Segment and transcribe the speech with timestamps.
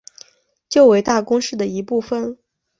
[0.67, 2.39] 旧为大宫市的一部分。